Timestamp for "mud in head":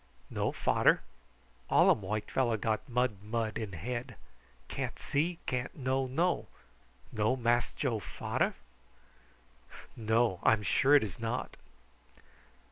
3.21-4.15